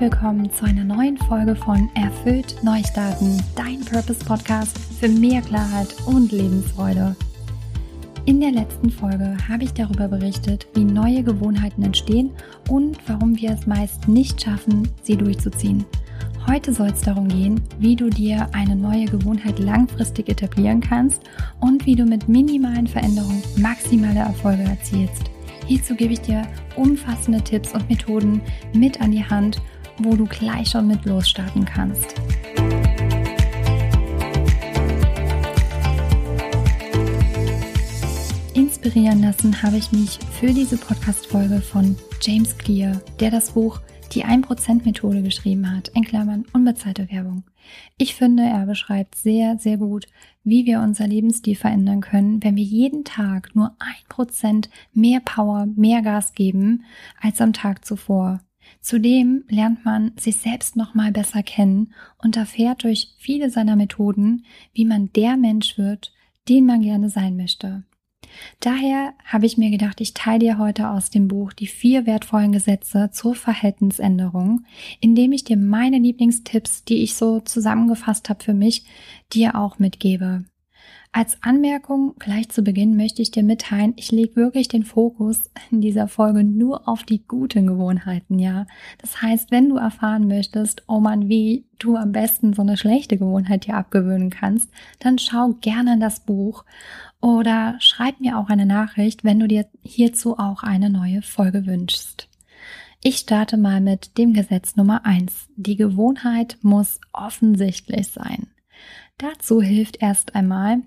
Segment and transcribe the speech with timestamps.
[0.00, 6.30] willkommen zu einer neuen Folge von Erfüllt Neustarten, dein Purpose Podcast für mehr Klarheit und
[6.30, 7.16] Lebensfreude.
[8.24, 12.30] In der letzten Folge habe ich darüber berichtet, wie neue Gewohnheiten entstehen
[12.68, 15.84] und warum wir es meist nicht schaffen, sie durchzuziehen.
[16.46, 21.22] Heute soll es darum gehen, wie du dir eine neue Gewohnheit langfristig etablieren kannst
[21.58, 25.24] und wie du mit minimalen Veränderungen maximale Erfolge erzielst.
[25.66, 26.42] Hierzu gebe ich dir
[26.76, 28.40] umfassende Tipps und Methoden
[28.72, 29.60] mit an die Hand,
[29.98, 32.14] wo du gleich schon mit losstarten kannst.
[38.54, 43.80] Inspirieren lassen habe ich mich für diese Podcast-Folge von James Clear, der das Buch
[44.12, 47.44] die 1%-Methode geschrieben hat, in Klammern unbezahlte Werbung.
[47.98, 50.06] Ich finde, er beschreibt sehr, sehr gut,
[50.44, 53.76] wie wir unser Lebensstil verändern können, wenn wir jeden Tag nur
[54.08, 56.84] 1% mehr Power, mehr Gas geben
[57.20, 58.40] als am Tag zuvor.
[58.80, 64.84] Zudem lernt man sich selbst nochmal besser kennen und erfährt durch viele seiner Methoden, wie
[64.84, 66.12] man der Mensch wird,
[66.48, 67.84] den man gerne sein möchte.
[68.60, 72.52] Daher habe ich mir gedacht, ich teile dir heute aus dem Buch die vier wertvollen
[72.52, 74.64] Gesetze zur Verhaltensänderung,
[75.00, 78.84] indem ich dir meine Lieblingstipps, die ich so zusammengefasst habe für mich,
[79.32, 80.44] dir auch mitgebe.
[81.10, 85.80] Als Anmerkung gleich zu Beginn möchte ich dir mitteilen, ich lege wirklich den Fokus in
[85.80, 88.66] dieser Folge nur auf die guten Gewohnheiten, ja.
[88.98, 93.16] Das heißt, wenn du erfahren möchtest, oh man, wie du am besten so eine schlechte
[93.16, 96.64] Gewohnheit dir abgewöhnen kannst, dann schau gerne in das Buch
[97.20, 102.28] oder schreib mir auch eine Nachricht, wenn du dir hierzu auch eine neue Folge wünschst.
[103.02, 108.48] Ich starte mal mit dem Gesetz Nummer eins: Die Gewohnheit muss offensichtlich sein.
[109.18, 110.82] Dazu hilft erst einmal,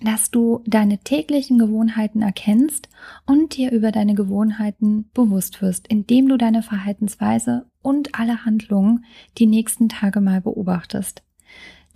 [0.00, 2.88] dass du deine täglichen Gewohnheiten erkennst
[3.26, 9.04] und dir über deine Gewohnheiten bewusst wirst, indem du deine Verhaltensweise und alle Handlungen
[9.38, 11.22] die nächsten Tage mal beobachtest.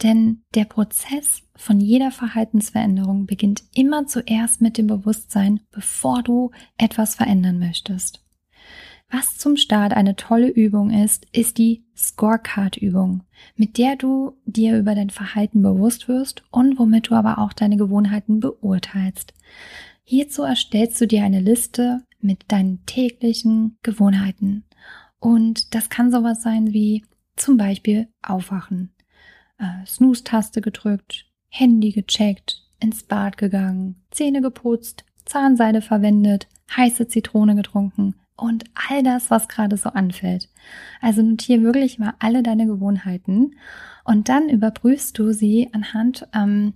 [0.03, 7.15] Denn der Prozess von jeder Verhaltensveränderung beginnt immer zuerst mit dem Bewusstsein, bevor du etwas
[7.15, 8.22] verändern möchtest.
[9.15, 13.25] Was zum Start eine tolle Übung ist, ist die Scorecard-Übung,
[13.57, 17.77] mit der du dir über dein Verhalten bewusst wirst und womit du aber auch deine
[17.77, 19.35] Gewohnheiten beurteilst.
[20.03, 24.65] Hierzu erstellst du dir eine Liste mit deinen täglichen Gewohnheiten.
[25.21, 27.05] Und das kann sowas sein wie
[27.37, 28.95] zum Beispiel Aufwachen,
[29.59, 38.15] äh, Snooze-Taste gedrückt, Handy gecheckt, ins Bad gegangen, Zähne geputzt, Zahnseide verwendet, heiße Zitrone getrunken,
[38.43, 40.49] und all das, was gerade so anfällt.
[41.01, 43.55] Also notiere wirklich mal alle deine Gewohnheiten
[44.05, 46.75] und dann überprüfst du sie anhand ähm,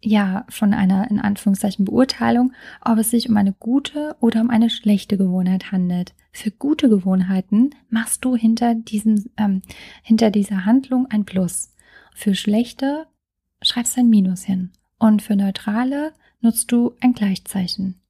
[0.00, 2.52] ja von einer in Anführungszeichen Beurteilung,
[2.82, 6.14] ob es sich um eine gute oder um eine schlechte Gewohnheit handelt.
[6.32, 9.60] Für gute Gewohnheiten machst du hinter diesem ähm,
[10.02, 11.74] hinter dieser Handlung ein Plus.
[12.14, 13.06] Für schlechte
[13.60, 18.00] schreibst du ein Minus hin und für neutrale nutzt du ein Gleichzeichen.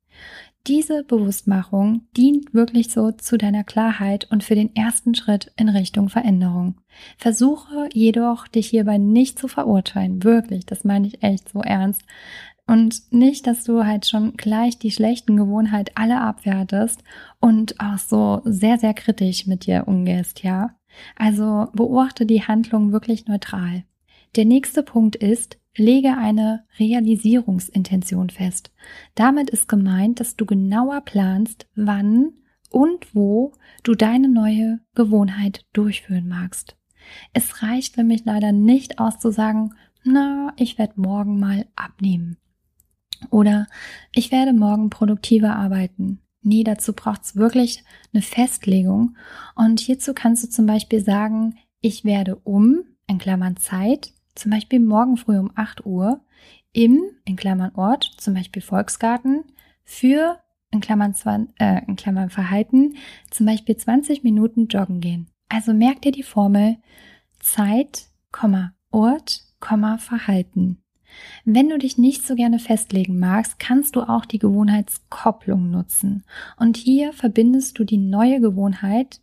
[0.66, 6.08] Diese Bewusstmachung dient wirklich so zu deiner Klarheit und für den ersten Schritt in Richtung
[6.08, 6.80] Veränderung.
[7.18, 10.24] Versuche jedoch, dich hierbei nicht zu verurteilen.
[10.24, 12.02] Wirklich, das meine ich echt so ernst.
[12.66, 17.04] Und nicht, dass du halt schon gleich die schlechten Gewohnheiten alle abwertest
[17.38, 20.74] und auch so sehr, sehr kritisch mit dir umgehst, ja?
[21.14, 23.84] Also beobachte die Handlung wirklich neutral.
[24.34, 28.72] Der nächste Punkt ist, Lege eine Realisierungsintention fest.
[29.14, 32.32] Damit ist gemeint, dass du genauer planst, wann
[32.70, 36.76] und wo du deine neue Gewohnheit durchführen magst.
[37.32, 42.36] Es reicht nämlich leider nicht aus zu sagen, na, ich werde morgen mal abnehmen.
[43.30, 43.66] Oder
[44.14, 46.20] ich werde morgen produktiver arbeiten.
[46.42, 47.82] Nee, dazu braucht es wirklich
[48.12, 49.16] eine Festlegung.
[49.54, 54.80] Und hierzu kannst du zum Beispiel sagen, ich werde um, in Klammern Zeit, zum Beispiel
[54.80, 56.20] morgen früh um 8 Uhr
[56.72, 59.44] im, in Klammern Ort, zum Beispiel Volksgarten,
[59.84, 60.38] für,
[60.70, 61.14] in Klammern,
[61.58, 62.94] äh, in Klammern Verhalten,
[63.30, 65.28] zum Beispiel 20 Minuten joggen gehen.
[65.48, 66.76] Also merk dir die Formel
[67.40, 68.08] Zeit,
[68.90, 69.42] Ort,
[69.98, 70.82] Verhalten.
[71.44, 76.24] Wenn du dich nicht so gerne festlegen magst, kannst du auch die Gewohnheitskopplung nutzen.
[76.58, 79.20] Und hier verbindest du die neue Gewohnheit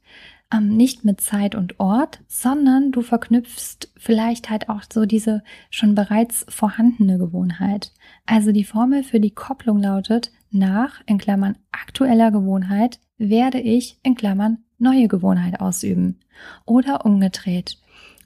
[0.54, 5.96] ähm, nicht mit Zeit und Ort, sondern du verknüpfst vielleicht halt auch so diese schon
[5.96, 7.92] bereits vorhandene Gewohnheit.
[8.26, 14.16] Also die Formel für die Kopplung lautet nach, in Klammern aktueller Gewohnheit, werde ich, in
[14.16, 16.20] Klammern neue Gewohnheit ausüben.
[16.66, 17.80] Oder umgedreht.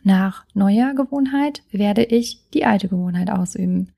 [0.03, 3.91] Nach neuer Gewohnheit werde ich die alte Gewohnheit ausüben.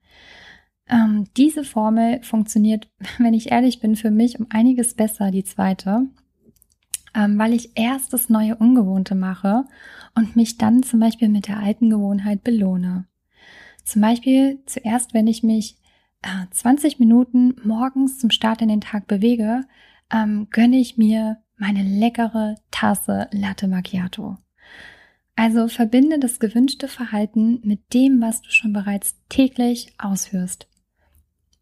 [0.88, 6.08] Ähm, diese Formel funktioniert, wenn ich ehrlich bin, für mich um einiges besser, die zweite,
[7.38, 9.66] weil ich erst das neue Ungewohnte mache
[10.16, 13.06] und mich dann zum Beispiel mit der alten Gewohnheit belohne.
[13.84, 15.78] Zum Beispiel zuerst, wenn ich mich
[16.22, 19.66] äh, 20 Minuten morgens zum Start in den Tag bewege,
[20.12, 24.38] ähm, gönne ich mir meine leckere Tasse Latte Macchiato.
[25.36, 30.69] Also verbinde das gewünschte Verhalten mit dem, was du schon bereits täglich ausführst.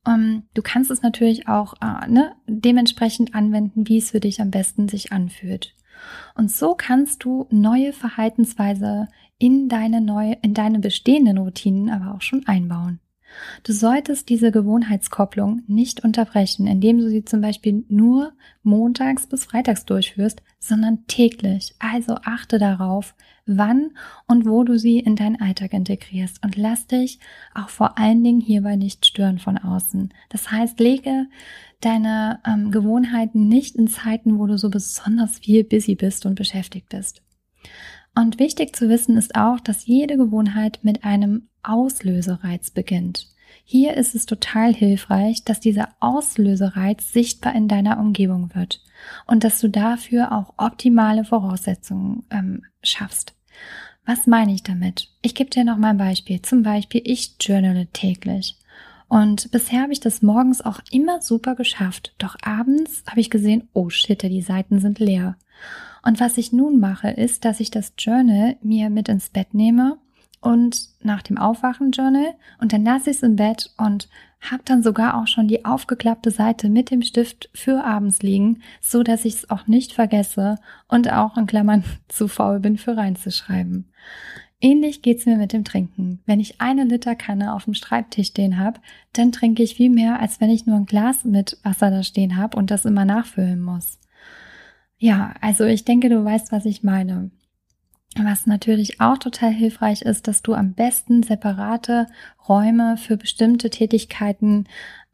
[0.08, 4.40] Um, ähm, du kannst es natürlich auch äh, ne, dementsprechend anwenden, wie es für dich
[4.40, 5.76] am besten sich anfühlt.
[6.36, 9.08] Und so kannst du neue Verhaltensweise
[9.38, 13.00] in deine neue, in deine bestehenden Routinen aber auch schon einbauen.
[13.64, 19.86] Du solltest diese Gewohnheitskopplung nicht unterbrechen, indem du sie zum Beispiel nur montags bis freitags
[19.86, 21.76] durchführst, sondern täglich.
[21.80, 23.92] Also achte darauf, wann
[24.28, 27.20] und wo du sie in deinen Alltag integrierst und lass dich
[27.56, 30.14] auch vor allen Dingen hierbei nicht stören von außen.
[30.30, 31.28] Das heißt, lege
[31.82, 36.90] deine ähm, Gewohnheiten nicht in Zeiten, wo du so besonders viel busy bist und beschäftigt
[36.90, 37.22] bist.
[38.18, 43.28] Und wichtig zu wissen ist auch, dass jede Gewohnheit mit einem Auslösereiz beginnt.
[43.64, 48.82] Hier ist es total hilfreich, dass dieser Auslösereiz sichtbar in deiner Umgebung wird
[49.28, 53.36] und dass du dafür auch optimale Voraussetzungen ähm, schaffst.
[54.08, 55.10] Was meine ich damit?
[55.22, 56.42] Ich gebe dir noch mal ein Beispiel.
[56.42, 58.58] Zum Beispiel, ich journale täglich.
[59.08, 62.16] Und bisher habe ich das morgens auch immer super geschafft.
[62.18, 65.38] Doch abends habe ich gesehen, oh shit, die Seiten sind leer.
[66.08, 69.98] Und was ich nun mache, ist, dass ich das Journal mir mit ins Bett nehme
[70.40, 74.08] und nach dem Aufwachen Journal und dann lasse ich es im Bett und
[74.40, 79.04] habe dann sogar auch schon die aufgeklappte Seite mit dem Stift für abends liegen, so
[79.04, 80.56] dass ich es auch nicht vergesse
[80.88, 83.92] und auch in Klammern zu faul bin für reinzuschreiben.
[84.62, 86.22] Ähnlich geht's mir mit dem Trinken.
[86.26, 88.80] Wenn ich eine Liter Kanne auf dem Schreibtisch stehen habe,
[89.12, 92.38] dann trinke ich viel mehr, als wenn ich nur ein Glas mit Wasser da stehen
[92.38, 94.00] habe und das immer nachfüllen muss.
[94.98, 97.32] Ja, also ich denke, du weißt, was ich meine.
[98.16, 102.08] Was natürlich auch total hilfreich ist, dass du am besten separate
[102.48, 104.66] Räume für bestimmte Tätigkeiten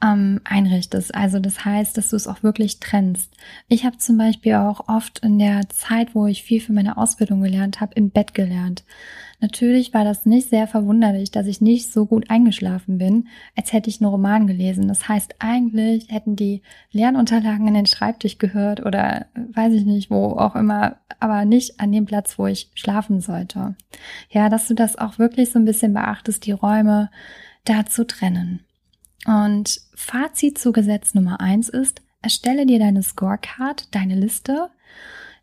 [0.04, 1.16] ähm, einrichtest.
[1.16, 3.32] Also das heißt, dass du es auch wirklich trennst.
[3.70, 7.42] Ich habe zum Beispiel auch oft in der Zeit, wo ich viel für meine Ausbildung
[7.42, 8.84] gelernt habe, im Bett gelernt.
[9.40, 13.28] Natürlich war das nicht sehr verwunderlich, dass ich nicht so gut eingeschlafen bin,
[13.58, 14.88] als hätte ich einen Roman gelesen.
[14.88, 16.62] Das heißt, eigentlich hätten die
[16.92, 21.92] Lernunterlagen in den Schreibtisch gehört oder weiß ich nicht, wo auch immer, aber nicht an
[21.92, 23.76] dem Platz, wo ich schlafen sollte.
[24.30, 27.10] Ja, dass du das auch wirklich so ein bisschen beachtest, die Räume
[27.66, 28.62] da zu trennen.
[29.26, 34.70] Und Fazit zu Gesetz Nummer eins ist, erstelle dir deine Scorecard, deine Liste,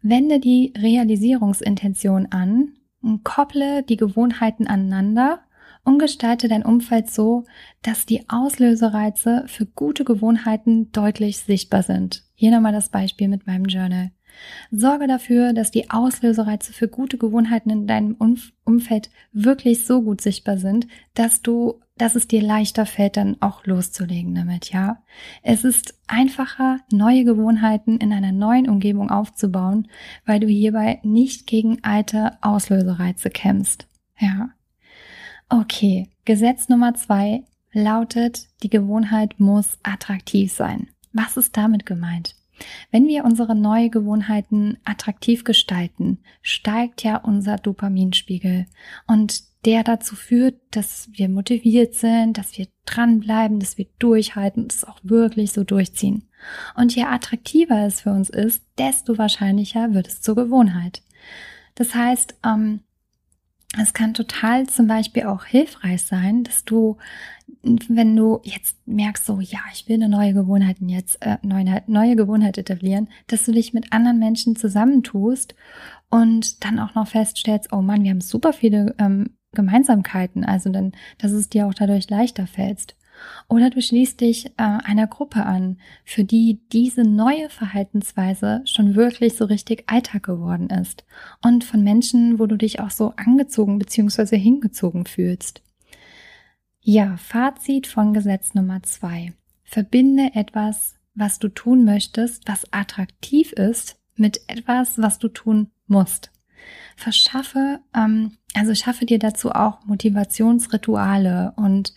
[0.03, 2.73] wende die Realisierungsintention an
[3.25, 5.41] kopple die Gewohnheiten aneinander
[5.85, 7.45] und gestalte dein Umfeld so,
[7.83, 12.25] dass die Auslösereize für gute Gewohnheiten deutlich sichtbar sind.
[12.35, 14.11] Hier nochmal das Beispiel mit meinem Journal.
[14.71, 18.17] Sorge dafür, dass die Auslösereize für gute Gewohnheiten in deinem
[18.65, 23.67] Umfeld wirklich so gut sichtbar sind, dass du, dass es dir leichter fällt, dann auch
[23.67, 25.03] loszulegen damit, ja.
[25.43, 29.89] Es ist einfacher, neue Gewohnheiten in einer neuen Umgebung aufzubauen,
[30.25, 33.87] weil du hierbei nicht gegen alte Auslösereize kämpfst,
[34.19, 34.51] ja.
[35.49, 40.89] Okay, Gesetz Nummer zwei lautet, die Gewohnheit muss attraktiv sein.
[41.13, 42.37] Was ist damit gemeint?
[42.91, 48.67] Wenn wir unsere neue Gewohnheiten attraktiv gestalten, steigt ja unser Dopaminspiegel
[49.07, 54.85] und der dazu führt, dass wir motiviert sind, dass wir dranbleiben, dass wir durchhalten, das
[54.85, 56.29] auch wirklich so durchziehen.
[56.77, 61.03] Und je attraktiver es für uns ist, desto wahrscheinlicher wird es zur Gewohnheit.
[61.75, 62.81] Das heißt, ähm,
[63.79, 66.97] es kann total zum Beispiel auch hilfreich sein, dass du,
[67.63, 72.17] wenn du jetzt merkst, so, ja, ich will eine neue Gewohnheit jetzt, äh, neue, neue
[72.17, 75.55] Gewohnheit etablieren, dass du dich mit anderen Menschen zusammentust
[76.09, 80.93] und dann auch noch feststellst, oh Mann, wir haben super viele ähm, Gemeinsamkeiten, also dann,
[81.19, 82.97] dass es dir auch dadurch leichter fällt.
[83.49, 89.37] Oder du schließt dich äh, einer Gruppe an, für die diese neue Verhaltensweise schon wirklich
[89.37, 91.05] so richtig Alltag geworden ist.
[91.43, 94.39] Und von Menschen, wo du dich auch so angezogen bzw.
[94.39, 95.63] hingezogen fühlst.
[96.81, 99.35] Ja, Fazit von Gesetz Nummer zwei.
[99.65, 106.31] Verbinde etwas, was du tun möchtest, was attraktiv ist, mit etwas, was du tun musst.
[106.97, 111.95] Verschaffe, ähm, also schaffe dir dazu auch Motivationsrituale und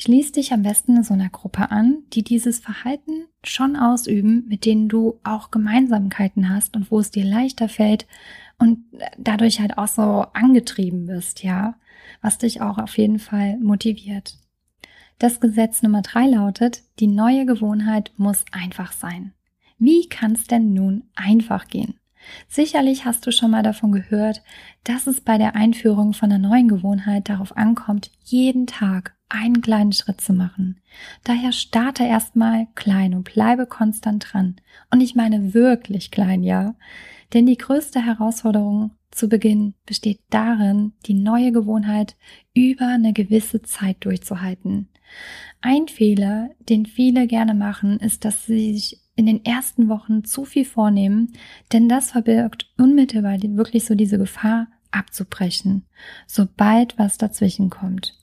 [0.00, 4.64] Schließ dich am besten in so einer Gruppe an, die dieses Verhalten schon ausüben, mit
[4.64, 8.06] denen du auch Gemeinsamkeiten hast und wo es dir leichter fällt
[8.58, 8.84] und
[9.18, 11.74] dadurch halt auch so angetrieben bist, ja,
[12.22, 14.38] was dich auch auf jeden Fall motiviert.
[15.18, 19.32] Das Gesetz Nummer drei lautet, die neue Gewohnheit muss einfach sein.
[19.78, 21.98] Wie kann es denn nun einfach gehen?
[22.48, 24.42] Sicherlich hast du schon mal davon gehört,
[24.84, 29.92] dass es bei der Einführung von einer neuen Gewohnheit darauf ankommt, jeden Tag einen kleinen
[29.92, 30.80] Schritt zu machen.
[31.24, 34.56] Daher starte erstmal klein und bleibe konstant dran.
[34.90, 36.74] Und ich meine wirklich klein, ja.
[37.34, 42.16] Denn die größte Herausforderung zu Beginn besteht darin, die neue Gewohnheit
[42.54, 44.88] über eine gewisse Zeit durchzuhalten.
[45.60, 50.44] Ein Fehler, den viele gerne machen, ist, dass sie sich in den ersten Wochen zu
[50.44, 51.32] viel vornehmen,
[51.72, 55.84] denn das verbirgt unmittelbar wirklich so diese Gefahr abzubrechen,
[56.26, 58.14] sobald was dazwischen kommt.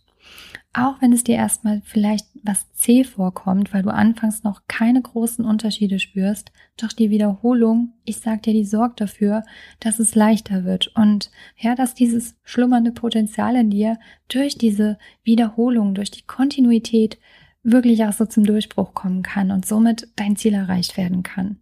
[0.74, 5.44] Auch wenn es dir erstmal vielleicht was zäh vorkommt, weil du anfangs noch keine großen
[5.44, 9.44] Unterschiede spürst, doch die Wiederholung, ich sag dir, die sorgt dafür,
[9.82, 14.00] dass es leichter wird und ja, dass dieses schlummernde Potenzial in dir
[14.30, 17.20] durch diese Wiederholung, durch die Kontinuität
[17.66, 21.58] wirklich auch so zum Durchbruch kommen kann und somit dein Ziel erreicht werden kann.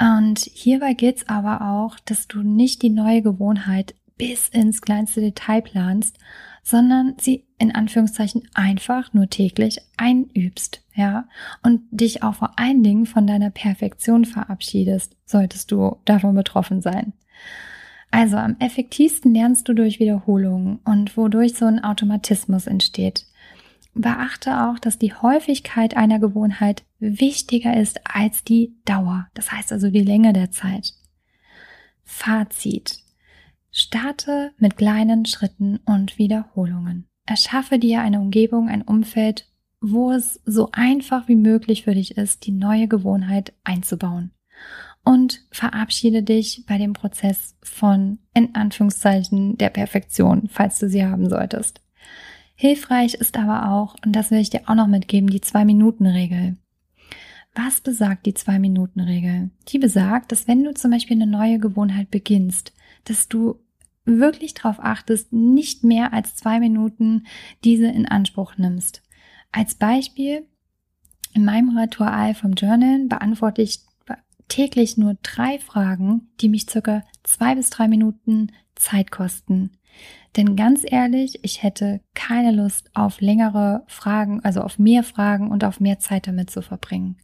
[0.00, 5.20] Und hierbei gilt es aber auch, dass du nicht die neue Gewohnheit bis ins kleinste
[5.20, 6.18] Detail planst,
[6.62, 11.28] sondern sie in Anführungszeichen einfach nur täglich einübst, ja,
[11.62, 17.12] und dich auch vor allen Dingen von deiner Perfektion verabschiedest, solltest du davon betroffen sein.
[18.10, 23.26] Also am effektivsten lernst du durch Wiederholungen und wodurch so ein Automatismus entsteht.
[23.94, 29.90] Beachte auch, dass die Häufigkeit einer Gewohnheit wichtiger ist als die Dauer, das heißt also
[29.90, 30.94] die Länge der Zeit.
[32.02, 32.98] Fazit.
[33.70, 37.08] Starte mit kleinen Schritten und Wiederholungen.
[37.26, 39.48] Erschaffe dir eine Umgebung, ein Umfeld,
[39.80, 44.32] wo es so einfach wie möglich für dich ist, die neue Gewohnheit einzubauen.
[45.04, 51.28] Und verabschiede dich bei dem Prozess von, in Anführungszeichen, der Perfektion, falls du sie haben
[51.28, 51.83] solltest.
[52.54, 56.56] Hilfreich ist aber auch, und das will ich dir auch noch mitgeben, die Zwei-Minuten-Regel.
[57.54, 59.50] Was besagt die Zwei-Minuten-Regel?
[59.68, 62.72] Die besagt, dass wenn du zum Beispiel eine neue Gewohnheit beginnst,
[63.04, 63.60] dass du
[64.04, 67.24] wirklich darauf achtest, nicht mehr als zwei Minuten
[67.64, 69.02] diese in Anspruch nimmst.
[69.50, 70.46] Als Beispiel,
[71.32, 73.80] in meinem Ritual vom Journal beantworte ich
[74.48, 79.70] täglich nur drei Fragen, die mich circa zwei bis drei Minuten Zeit kosten.
[80.36, 85.64] Denn ganz ehrlich, ich hätte keine Lust auf längere Fragen, also auf mehr Fragen und
[85.64, 87.18] auf mehr Zeit damit zu verbringen.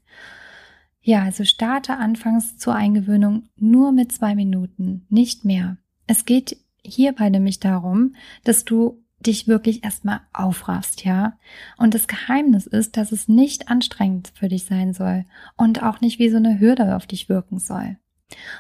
[1.03, 5.79] Ja, also starte anfangs zur Eingewöhnung nur mit zwei Minuten, nicht mehr.
[6.07, 11.39] Es geht hierbei nämlich darum, dass du dich wirklich erstmal aufraffst, ja?
[11.77, 15.25] Und das Geheimnis ist, dass es nicht anstrengend für dich sein soll
[15.57, 17.97] und auch nicht wie so eine Hürde auf dich wirken soll.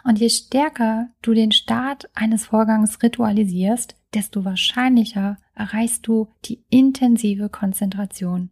[0.05, 7.49] Und je stärker du den Start eines Vorgangs ritualisierst, desto wahrscheinlicher erreichst du die intensive
[7.49, 8.51] Konzentration.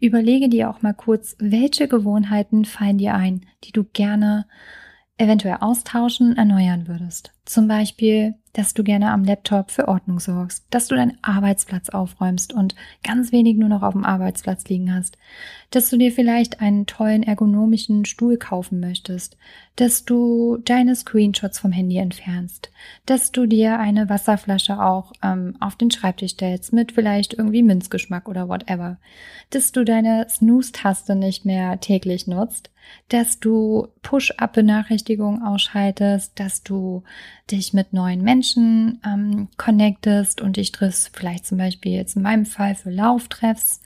[0.00, 4.46] Überlege dir auch mal kurz, welche Gewohnheiten fallen dir ein, die du gerne
[5.16, 7.32] eventuell austauschen, erneuern würdest.
[7.50, 12.52] Zum Beispiel, dass du gerne am Laptop für Ordnung sorgst, dass du deinen Arbeitsplatz aufräumst
[12.52, 15.18] und ganz wenig nur noch auf dem Arbeitsplatz liegen hast,
[15.70, 19.36] dass du dir vielleicht einen tollen ergonomischen Stuhl kaufen möchtest,
[19.74, 22.70] dass du deine Screenshots vom Handy entfernst,
[23.04, 28.28] dass du dir eine Wasserflasche auch ähm, auf den Schreibtisch stellst mit vielleicht irgendwie Minzgeschmack
[28.28, 28.98] oder whatever,
[29.50, 32.70] dass du deine Snooze-Taste nicht mehr täglich nutzt,
[33.08, 37.02] dass du Push-up-Benachrichtigungen ausschaltest, dass du
[37.50, 42.46] dich mit neuen Menschen ähm, connectest und dich triffst, vielleicht zum Beispiel jetzt in meinem
[42.46, 43.80] Fall für Lauftreffs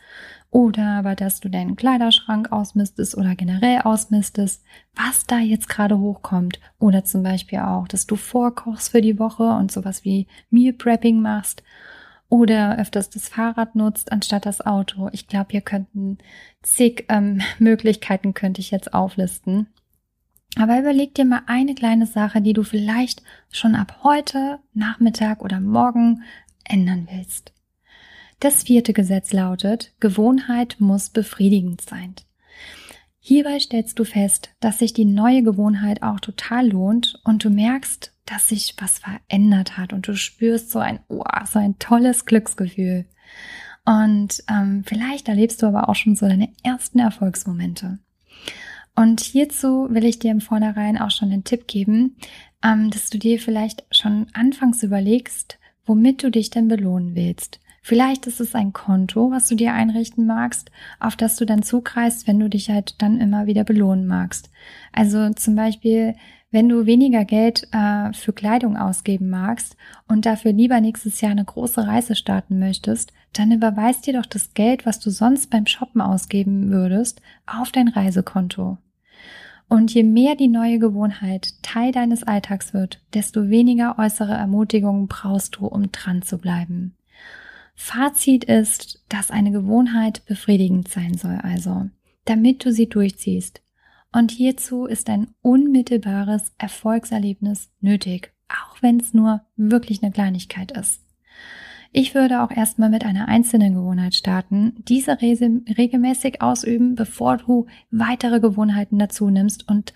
[0.55, 4.63] oder aber, dass du deinen Kleiderschrank ausmistest oder generell ausmistest,
[4.95, 6.61] was da jetzt gerade hochkommt.
[6.79, 11.21] Oder zum Beispiel auch, dass du vorkochst für die Woche und sowas wie Meal Prepping
[11.21, 11.65] machst
[12.29, 15.09] oder öfters das Fahrrad nutzt anstatt das Auto.
[15.11, 16.19] Ich glaube, hier könnten
[16.63, 19.67] zig ähm, Möglichkeiten könnte ich jetzt auflisten.
[20.57, 25.61] Aber überleg dir mal eine kleine Sache, die du vielleicht schon ab heute, Nachmittag oder
[25.61, 26.23] morgen
[26.65, 27.53] ändern willst.
[28.41, 32.15] Das vierte Gesetz lautet, Gewohnheit muss befriedigend sein.
[33.19, 38.13] Hierbei stellst du fest, dass sich die neue Gewohnheit auch total lohnt und du merkst,
[38.27, 43.07] dass sich was verändert hat und du spürst so ein, oh, so ein tolles Glücksgefühl.
[43.87, 47.99] Und ähm, vielleicht erlebst du aber auch schon so deine ersten Erfolgsmomente.
[48.97, 52.17] Und hierzu will ich dir im Vornherein auch schon den Tipp geben,
[52.63, 57.61] ähm, dass du dir vielleicht schon anfangs überlegst, womit du dich denn belohnen willst.
[57.83, 60.71] Vielleicht ist es ein Konto, was du dir einrichten magst,
[61.01, 64.49] auf das du dann zugreifst, wenn du dich halt dann immer wieder belohnen magst.
[64.93, 66.15] Also zum Beispiel,
[66.55, 71.45] wenn du weniger Geld äh, für Kleidung ausgeben magst und dafür lieber nächstes Jahr eine
[71.45, 76.01] große Reise starten möchtest, dann überweist dir doch das Geld, was du sonst beim Shoppen
[76.01, 78.79] ausgeben würdest, auf dein Reisekonto.
[79.69, 85.57] Und je mehr die neue Gewohnheit Teil deines Alltags wird, desto weniger äußere Ermutigungen brauchst
[85.57, 86.95] du, um dran zu bleiben.
[87.75, 91.91] Fazit ist, dass eine Gewohnheit befriedigend sein soll, also,
[92.27, 93.64] damit du sie durchziehst.
[94.15, 101.01] Und hierzu ist ein unmittelbares Erfolgserlebnis nötig, auch wenn es nur wirklich eine Kleinigkeit ist.
[101.91, 108.39] Ich würde auch erstmal mit einer einzelnen Gewohnheit starten, diese regelmäßig ausüben, bevor du weitere
[108.39, 109.93] Gewohnheiten dazu nimmst und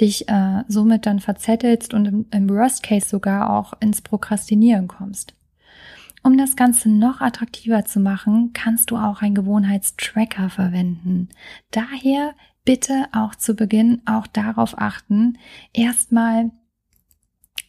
[0.00, 5.34] dich äh, somit dann verzettelst und im, im Worst Case sogar auch ins Prokrastinieren kommst.
[6.22, 11.28] Um das Ganze noch attraktiver zu machen, kannst du auch einen Gewohnheitstracker verwenden.
[11.70, 12.34] Daher
[12.70, 15.38] bitte auch zu Beginn auch darauf achten,
[15.72, 16.52] erstmal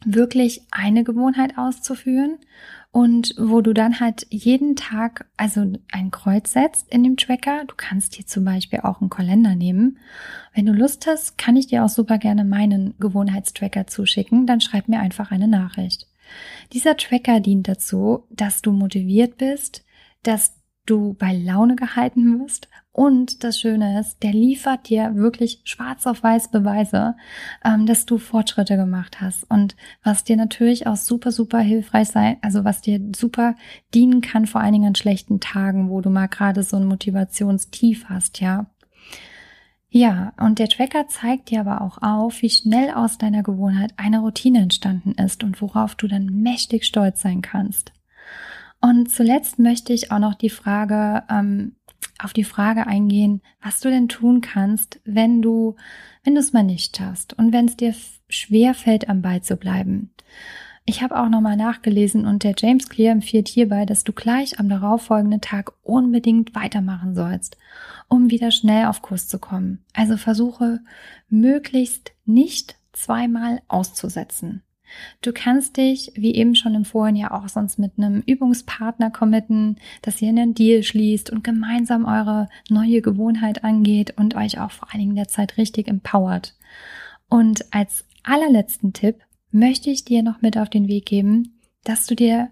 [0.06, 2.38] wirklich eine Gewohnheit auszuführen
[2.92, 7.66] und wo du dann halt jeden Tag also ein Kreuz setzt in dem Tracker.
[7.66, 9.98] Du kannst dir zum Beispiel auch einen Kalender nehmen.
[10.54, 14.46] Wenn du Lust hast, kann ich dir auch super gerne meinen Gewohnheitstracker zuschicken.
[14.46, 16.06] Dann schreib mir einfach eine Nachricht.
[16.74, 19.84] Dieser Tracker dient dazu, dass du motiviert bist,
[20.22, 26.06] dass du bei Laune gehalten wirst und das Schöne ist, der liefert dir wirklich schwarz
[26.06, 27.16] auf weiß Beweise,
[27.64, 29.50] ähm, dass du Fortschritte gemacht hast.
[29.50, 33.56] Und was dir natürlich auch super, super hilfreich sein, also was dir super
[33.94, 38.06] dienen kann, vor allen Dingen an schlechten Tagen, wo du mal gerade so ein Motivationstief
[38.10, 38.68] hast, ja.
[39.94, 44.20] Ja, und der Tracker zeigt dir aber auch auf, wie schnell aus deiner Gewohnheit eine
[44.20, 47.92] Routine entstanden ist und worauf du dann mächtig stolz sein kannst.
[48.82, 51.76] Und zuletzt möchte ich auch noch die Frage ähm,
[52.20, 55.76] auf die Frage eingehen, was du denn tun kannst, wenn du,
[56.24, 57.94] wenn du es mal nicht schaffst und wenn es dir
[58.30, 60.12] schwer fällt, am Ball zu bleiben.
[60.86, 64.68] Ich habe auch nochmal nachgelesen und der James Clear empfiehlt hierbei, dass du gleich am
[64.68, 67.58] darauffolgenden Tag unbedingt weitermachen sollst,
[68.08, 69.86] um wieder schnell auf Kurs zu kommen.
[69.94, 70.80] Also versuche
[71.30, 74.64] möglichst nicht zweimal auszusetzen.
[75.22, 79.78] Du kannst dich, wie eben schon im Vorhin ja auch sonst mit einem Übungspartner committen,
[80.02, 84.90] dass ihr einen Deal schließt und gemeinsam eure neue Gewohnheit angeht und euch auch vor
[84.92, 86.56] allen Dingen der Zeit richtig empowert.
[87.30, 89.18] Und als allerletzten Tipp
[89.52, 92.50] möchte ich dir noch mit auf den Weg geben, dass du dir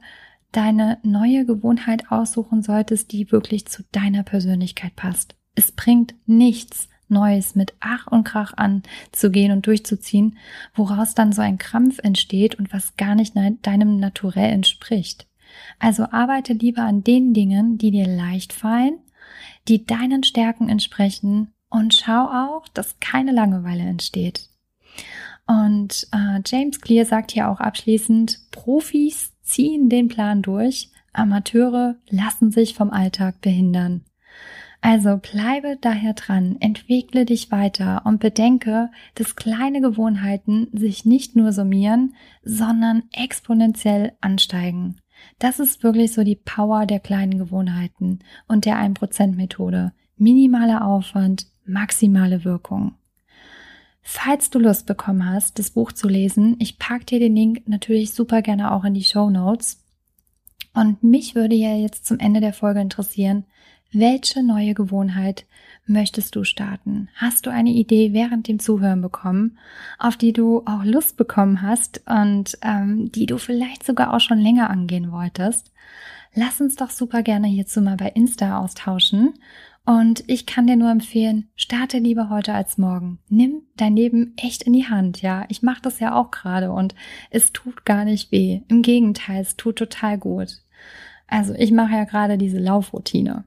[0.52, 5.36] deine neue Gewohnheit aussuchen solltest, die wirklich zu deiner Persönlichkeit passt.
[5.56, 10.38] Es bringt nichts, Neues mit Ach und Krach anzugehen und durchzuziehen,
[10.74, 15.28] woraus dann so ein Krampf entsteht und was gar nicht deinem Naturell entspricht.
[15.80, 19.00] Also arbeite lieber an den Dingen, die dir leicht fallen,
[19.67, 24.50] die deinen Stärken entsprechen und schau auch, dass keine Langeweile entsteht.
[25.48, 32.52] Und äh, James Clear sagt hier auch abschließend, Profis ziehen den Plan durch, Amateure lassen
[32.52, 34.04] sich vom Alltag behindern.
[34.81, 41.51] Also bleibe daher dran, entwickle dich weiter und bedenke, dass kleine Gewohnheiten sich nicht nur
[41.51, 44.95] summieren, sondern exponentiell ansteigen.
[45.37, 49.91] Das ist wirklich so die Power der kleinen Gewohnheiten und der 1%-Methode.
[50.15, 52.95] Minimaler Aufwand, maximale Wirkung.
[54.01, 58.13] Falls du Lust bekommen hast, das Buch zu lesen, ich packe dir den Link natürlich
[58.13, 59.83] super gerne auch in die Show Notes.
[60.73, 63.45] Und mich würde ja jetzt zum Ende der Folge interessieren,
[63.91, 65.45] welche neue Gewohnheit
[65.86, 67.10] möchtest du starten?
[67.15, 69.58] Hast du eine Idee während dem Zuhören bekommen,
[69.97, 74.39] auf die du auch Lust bekommen hast und ähm, die du vielleicht sogar auch schon
[74.39, 75.71] länger angehen wolltest?
[76.36, 79.34] Lass uns doch super gerne hierzu mal bei Insta austauschen.
[79.86, 83.17] Und ich kann dir nur empfehlen, starte lieber heute als morgen.
[83.28, 85.45] Nimm dein Leben echt in die Hand, ja.
[85.49, 86.93] Ich mache das ja auch gerade und
[87.32, 88.62] es tut gar nicht weh.
[88.67, 90.62] Im Gegenteil, es tut total gut.
[91.25, 93.45] Also ich mache ja gerade diese Laufroutine.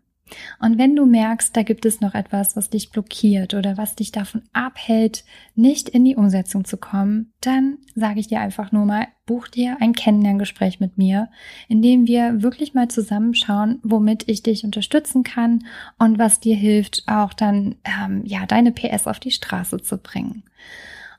[0.61, 4.13] Und wenn du merkst, da gibt es noch etwas, was dich blockiert oder was dich
[4.13, 9.09] davon abhält, nicht in die Umsetzung zu kommen, dann sage ich dir einfach nur mal,
[9.27, 11.29] buch dir ein Kennenlerngespräch mit mir,
[11.69, 15.65] in dem wir wirklich mal zusammenschauen, womit ich dich unterstützen kann
[15.99, 20.45] und was dir hilft, auch dann ähm, ja deine PS auf die Straße zu bringen.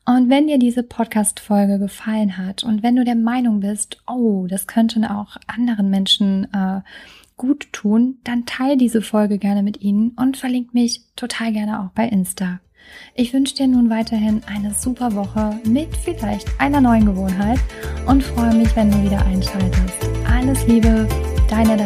[0.06, 4.68] Und wenn dir diese Podcast-Folge gefallen hat und wenn du der Meinung bist, oh, das
[4.68, 6.82] könnten auch anderen Menschen äh,
[7.38, 11.91] gut tun, dann teile diese Folge gerne mit ihnen und verlink mich total gerne auch
[11.91, 12.60] bei Insta.
[13.15, 17.60] Ich wünsche dir nun weiterhin eine super Woche mit vielleicht einer neuen Gewohnheit
[18.06, 20.10] und freue mich, wenn du wieder einschaltest.
[20.28, 21.08] Alles Liebe,
[21.50, 21.78] deine